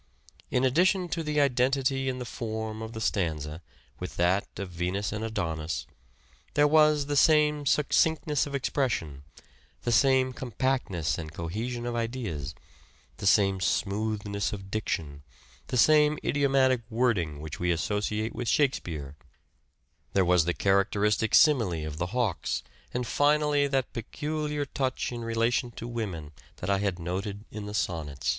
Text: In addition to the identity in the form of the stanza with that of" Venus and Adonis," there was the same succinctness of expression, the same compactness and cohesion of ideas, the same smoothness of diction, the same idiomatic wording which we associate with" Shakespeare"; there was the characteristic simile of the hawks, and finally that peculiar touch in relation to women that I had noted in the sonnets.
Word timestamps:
In 0.49 0.63
addition 0.63 1.09
to 1.09 1.21
the 1.21 1.39
identity 1.39 2.09
in 2.09 2.17
the 2.17 2.25
form 2.25 2.81
of 2.81 2.93
the 2.93 2.99
stanza 2.99 3.61
with 3.99 4.15
that 4.15 4.47
of" 4.57 4.69
Venus 4.71 5.11
and 5.11 5.23
Adonis," 5.23 5.85
there 6.55 6.67
was 6.67 7.05
the 7.05 7.15
same 7.15 7.67
succinctness 7.67 8.47
of 8.47 8.55
expression, 8.55 9.21
the 9.83 9.91
same 9.91 10.33
compactness 10.33 11.19
and 11.19 11.31
cohesion 11.31 11.85
of 11.85 11.95
ideas, 11.95 12.55
the 13.17 13.27
same 13.27 13.59
smoothness 13.61 14.51
of 14.51 14.71
diction, 14.71 15.21
the 15.67 15.77
same 15.77 16.17
idiomatic 16.25 16.81
wording 16.89 17.39
which 17.39 17.59
we 17.59 17.69
associate 17.69 18.33
with" 18.33 18.47
Shakespeare"; 18.57 19.15
there 20.13 20.25
was 20.25 20.45
the 20.45 20.55
characteristic 20.55 21.35
simile 21.35 21.85
of 21.85 21.99
the 21.99 22.07
hawks, 22.07 22.63
and 22.91 23.05
finally 23.05 23.67
that 23.67 23.93
peculiar 23.93 24.65
touch 24.65 25.11
in 25.11 25.23
relation 25.23 25.69
to 25.73 25.87
women 25.87 26.31
that 26.55 26.71
I 26.71 26.79
had 26.79 26.97
noted 26.97 27.45
in 27.51 27.67
the 27.67 27.75
sonnets. 27.75 28.29